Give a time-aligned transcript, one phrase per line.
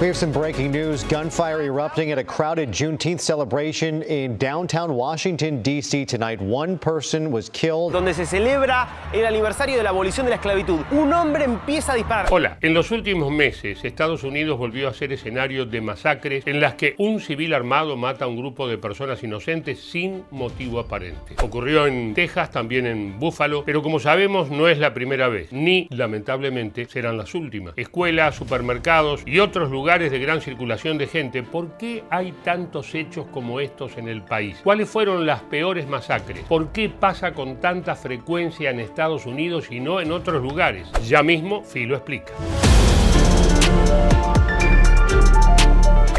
[0.00, 1.04] We have some breaking news.
[1.04, 6.06] Gunfire erupting at a crowded Juneteenth celebration in downtown Washington, D.C.
[6.06, 6.40] tonight.
[6.40, 7.92] One person was killed.
[7.92, 10.80] Donde se celebra el aniversario de la abolición de la esclavitud.
[10.92, 12.28] Un hombre empieza a disparar.
[12.30, 16.76] Hola, en los últimos meses Estados Unidos volvió a ser escenario de masacres en las
[16.76, 21.34] que un civil armado mata a un grupo de personas inocentes sin motivo aparente.
[21.42, 25.88] Ocurrió en Texas, también en Buffalo, pero como sabemos no es la primera vez, ni
[25.90, 27.74] lamentablemente serán las últimas.
[27.76, 33.26] Escuelas, supermercados y otros lugares de gran circulación de gente, ¿por qué hay tantos hechos
[33.32, 34.60] como estos en el país?
[34.62, 36.44] ¿Cuáles fueron las peores masacres?
[36.44, 40.88] ¿Por qué pasa con tanta frecuencia en Estados Unidos y no en otros lugares?
[41.08, 42.32] Ya mismo Filo explica.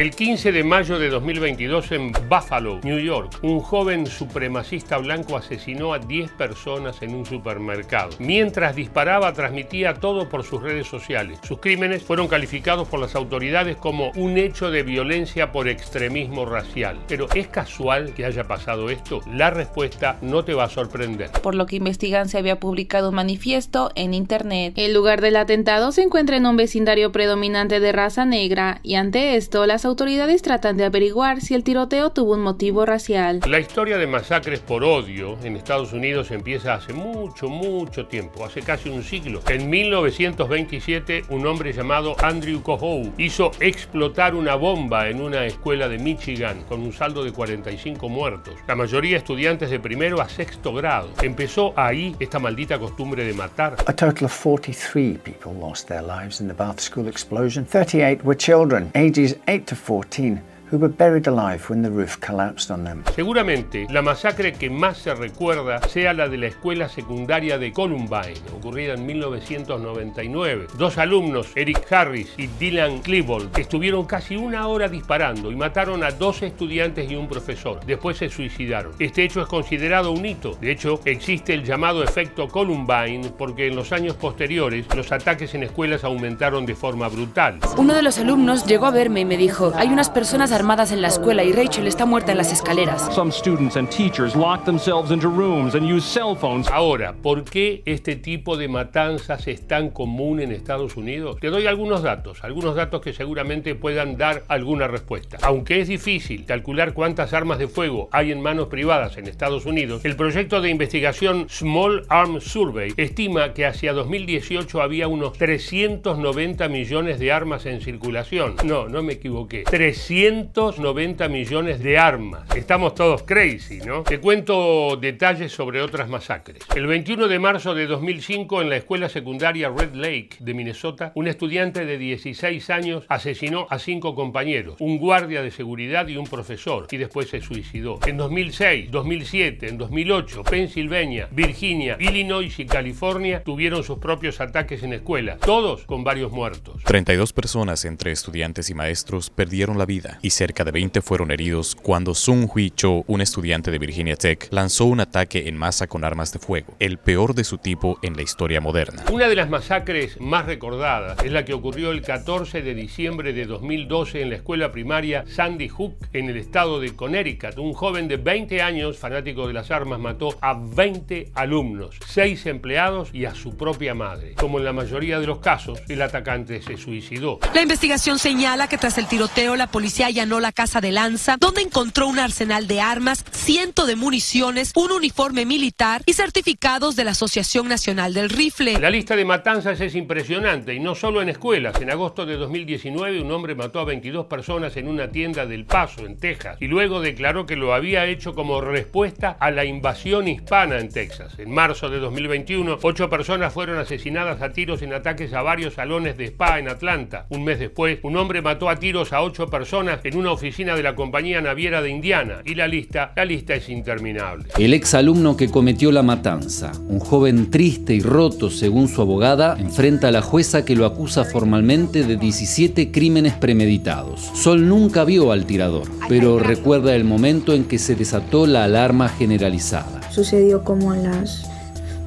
[0.00, 5.92] El 15 de mayo de 2022 en Buffalo, New York, un joven supremacista blanco asesinó
[5.92, 8.08] a 10 personas en un supermercado.
[8.18, 11.38] Mientras disparaba, transmitía todo por sus redes sociales.
[11.46, 16.98] Sus crímenes fueron calificados por las autoridades como un hecho de violencia por extremismo racial.
[17.06, 19.20] Pero ¿es casual que haya pasado esto?
[19.30, 21.30] La respuesta no te va a sorprender.
[21.42, 24.72] Por lo que investigan se había publicado un manifiesto en internet.
[24.76, 29.36] El lugar del atentado se encuentra en un vecindario predominante de raza negra y ante
[29.36, 33.40] esto las autoridades tratan de averiguar si el tiroteo tuvo un motivo racial.
[33.46, 38.62] La historia de masacres por odio en Estados Unidos empieza hace mucho, mucho tiempo, hace
[38.62, 39.40] casi un siglo.
[39.48, 45.98] En 1927, un hombre llamado Andrew Cohoe hizo explotar una bomba en una escuela de
[45.98, 51.10] Michigan con un saldo de 45 muertos, la mayoría estudiantes de primero a sexto grado.
[51.22, 53.76] Empezó ahí esta maldita costumbre de matar.
[53.86, 57.64] A total of 43 people lost their lives in the Bath School explosion.
[57.64, 60.40] 38 were children, ages 8 to 14
[60.70, 63.02] who were buried alive when the roof collapsed on them.
[63.14, 68.34] Seguramente la masacre que más se recuerda sea la de la escuela secundaria de Columbine,
[68.56, 70.68] ocurrida en 1999.
[70.78, 76.10] Dos alumnos, Eric Harris y Dylan Klebold, estuvieron casi una hora disparando y mataron a
[76.10, 77.84] dos estudiantes y un profesor.
[77.84, 78.92] Después se suicidaron.
[78.98, 80.56] Este hecho es considerado un hito.
[80.60, 85.64] De hecho, existe el llamado efecto Columbine porque en los años posteriores los ataques en
[85.64, 87.58] escuelas aumentaron de forma brutal.
[87.76, 91.00] Uno de los alumnos llegó a verme y me dijo, hay unas personas armadas en
[91.00, 93.08] la escuela y Rachel está muerta en las escaleras.
[93.14, 96.68] Some students and teachers lock themselves into rooms and use cell phones.
[96.68, 101.38] Ahora, ¿por qué este tipo de matanzas es tan común en Estados Unidos?
[101.40, 105.38] Te doy algunos datos, algunos datos que seguramente puedan dar alguna respuesta.
[105.40, 110.04] Aunque es difícil calcular cuántas armas de fuego hay en manos privadas en Estados Unidos,
[110.04, 117.18] el proyecto de investigación Small Arms Survey estima que hacia 2018 había unos 390 millones
[117.18, 118.56] de armas en circulación.
[118.62, 119.64] No, no me equivoqué.
[119.64, 122.42] 300 290 millones de armas.
[122.56, 124.02] Estamos todos crazy, ¿no?
[124.02, 126.58] Te cuento detalles sobre otras masacres.
[126.74, 131.28] El 21 de marzo de 2005 en la escuela secundaria Red Lake de Minnesota, un
[131.28, 136.88] estudiante de 16 años asesinó a cinco compañeros, un guardia de seguridad y un profesor,
[136.90, 138.00] y después se suicidó.
[138.06, 144.94] En 2006, 2007, en 2008, Pensilvania, Virginia, Illinois y California tuvieron sus propios ataques en
[144.94, 146.82] escuelas, todos con varios muertos.
[146.84, 151.76] 32 personas entre estudiantes y maestros perdieron la vida y cerca de 20 fueron heridos
[151.82, 156.02] cuando Sung Hui Cho, un estudiante de Virginia Tech, lanzó un ataque en masa con
[156.02, 159.04] armas de fuego, el peor de su tipo en la historia moderna.
[159.12, 163.44] Una de las masacres más recordadas es la que ocurrió el 14 de diciembre de
[163.44, 167.58] 2012 en la escuela primaria Sandy Hook en el estado de Connecticut.
[167.58, 173.10] Un joven de 20 años, fanático de las armas, mató a 20 alumnos, 6 empleados
[173.12, 174.36] y a su propia madre.
[174.36, 177.40] Como en la mayoría de los casos, el atacante se suicidó.
[177.52, 181.62] La investigación señala que tras el tiroteo la policía ya la casa de Lanza, donde
[181.62, 187.12] encontró un arsenal de armas, ciento de municiones, un uniforme militar y certificados de la
[187.12, 188.78] Asociación Nacional del Rifle.
[188.78, 191.80] La lista de matanzas es impresionante y no solo en escuelas.
[191.80, 196.04] En agosto de 2019 un hombre mató a 22 personas en una tienda del Paso,
[196.04, 200.78] en Texas, y luego declaró que lo había hecho como respuesta a la invasión hispana
[200.80, 201.38] en Texas.
[201.38, 206.18] En marzo de 2021, ocho personas fueron asesinadas a tiros en ataques a varios salones
[206.18, 207.24] de spa en Atlanta.
[207.30, 210.94] Un mes después, un hombre mató a tiros a ocho personas una oficina de la
[210.94, 214.46] compañía naviera de Indiana y la lista, la lista es interminable.
[214.58, 220.08] El exalumno que cometió la matanza, un joven triste y roto según su abogada, enfrenta
[220.08, 224.20] a la jueza que lo acusa formalmente de 17 crímenes premeditados.
[224.34, 229.08] Sol nunca vio al tirador, pero recuerda el momento en que se desató la alarma
[229.08, 230.10] generalizada.
[230.10, 231.48] Sucedió como a las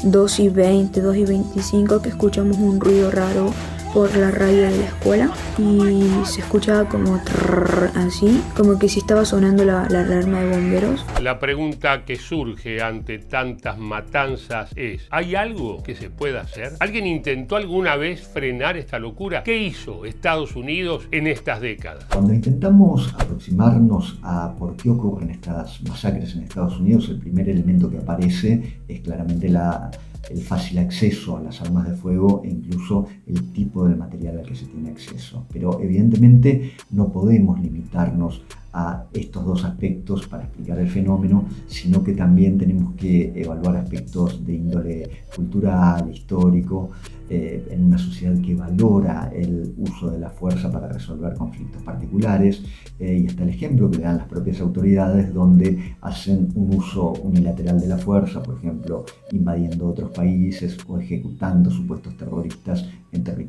[0.03, 3.53] 2 y 20, 2 y 25 que escuchamos un ruido raro
[3.93, 7.19] por la radio de la escuela y se escuchaba como
[7.95, 11.05] así, como que si estaba sonando la, la alarma de bomberos.
[11.21, 16.73] La pregunta que surge ante tantas matanzas es, ¿hay algo que se pueda hacer?
[16.79, 19.43] ¿Alguien intentó alguna vez frenar esta locura?
[19.43, 22.05] ¿Qué hizo Estados Unidos en estas décadas?
[22.11, 27.89] Cuando intentamos aproximarnos a por qué ocurren estas masacres en Estados Unidos, el primer elemento
[27.89, 29.91] que aparece es claramente la
[30.29, 34.45] el fácil acceso a las armas de fuego e incluso el tipo de material al
[34.45, 35.45] que se tiene acceso.
[35.51, 38.41] Pero evidentemente no podemos limitarnos
[38.73, 44.43] a estos dos aspectos para explicar el fenómeno, sino que también tenemos que evaluar aspectos
[44.45, 46.89] de índole cultural, histórico,
[47.29, 52.63] eh, en una sociedad que valora el uso de la fuerza para resolver conflictos particulares.
[52.99, 57.79] Eh, y está el ejemplo que dan las propias autoridades donde hacen un uso unilateral
[57.79, 63.42] de la fuerza, por ejemplo, invadiendo otros países o ejecutando supuestos terroristas en territorio.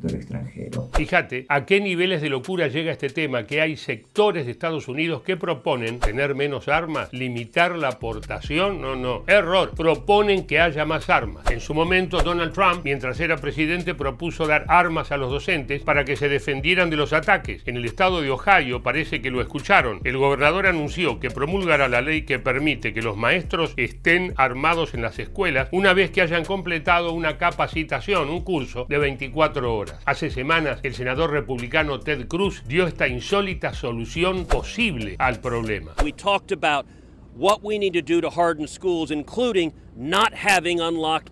[0.97, 5.23] Fíjate a qué niveles de locura llega este tema, que hay sectores de Estados Unidos
[5.23, 11.11] que proponen tener menos armas, limitar la aportación, no, no, error, proponen que haya más
[11.11, 11.51] armas.
[11.51, 16.05] En su momento Donald Trump, mientras era presidente, propuso dar armas a los docentes para
[16.05, 17.63] que se defendieran de los ataques.
[17.67, 20.01] En el estado de Ohio parece que lo escucharon.
[20.05, 25.03] El gobernador anunció que promulgará la ley que permite que los maestros estén armados en
[25.03, 29.99] las escuelas una vez que hayan completado una capacitación, un curso de 24 horas.
[30.05, 35.95] Hace semanas el senador republicano Ted Cruz dio esta insólita solución posible al problema.
[36.03, 36.87] We talked about
[37.35, 41.31] what we need to do to harden schools, including not having unlocked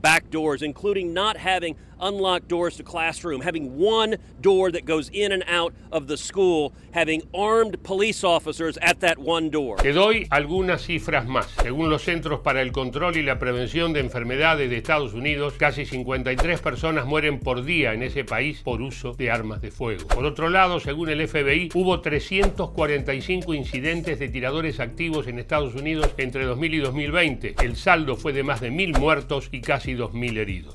[0.00, 5.32] back doors, including not having unlocked doors to classroom, having one door that goes in
[5.32, 9.76] and out of the school, having armed police officers at that one door.
[9.76, 11.46] Te doy algunas cifras más.
[11.62, 15.84] Según los Centros para el Control y la Prevención de Enfermedades de Estados Unidos, casi
[15.84, 20.06] 53 personas mueren por día en ese país por uso de armas de fuego.
[20.08, 26.14] Por otro lado, según el FBI, hubo 345 incidentes de tiradores activos en Estados Unidos
[26.16, 27.54] entre 2000 y 2020.
[27.62, 30.74] El saldo fue de más de mil muertos y casi 2.000 heridos.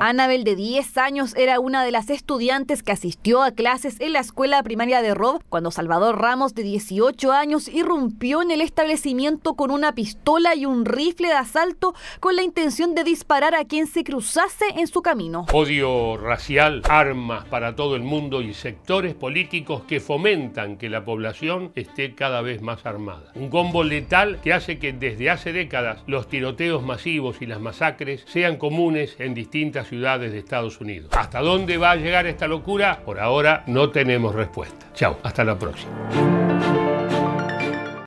[0.00, 4.18] Annabel, de 10 años, era una de las estudiantes que asistió a clases en la
[4.18, 9.70] escuela primaria de Rob cuando Salvador Ramos, de 18 años, irrumpió en el establecimiento con
[9.70, 14.02] una pistola y un rifle de asalto con la intención de disparar a quien se
[14.02, 15.46] cruzase en su camino.
[15.52, 21.70] Odio racial, armas para todo el mundo y sectores políticos que fomentan que la población
[21.76, 23.30] esté cada vez más armada.
[23.36, 28.24] Un combo letal que hace que desde hace décadas los tiroteos masivos y las masacres
[28.26, 31.10] sean como comunes en distintas ciudades de Estados Unidos.
[31.12, 33.02] ¿Hasta dónde va a llegar esta locura?
[33.04, 34.86] Por ahora no tenemos respuesta.
[34.94, 36.31] Chao, hasta la próxima.